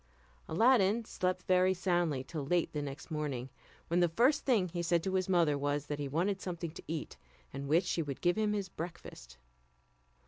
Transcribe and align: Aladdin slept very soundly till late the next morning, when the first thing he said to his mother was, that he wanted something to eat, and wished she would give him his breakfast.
Aladdin 0.49 1.05
slept 1.05 1.43
very 1.43 1.75
soundly 1.75 2.23
till 2.23 2.43
late 2.43 2.73
the 2.73 2.81
next 2.81 3.11
morning, 3.11 3.51
when 3.87 3.99
the 3.99 4.09
first 4.09 4.45
thing 4.45 4.67
he 4.69 4.81
said 4.81 5.03
to 5.03 5.13
his 5.13 5.29
mother 5.29 5.59
was, 5.59 5.85
that 5.85 5.99
he 5.99 6.07
wanted 6.07 6.41
something 6.41 6.71
to 6.71 6.81
eat, 6.87 7.17
and 7.53 7.67
wished 7.67 7.85
she 7.87 8.01
would 8.01 8.19
give 8.19 8.35
him 8.35 8.53
his 8.53 8.67
breakfast. 8.67 9.37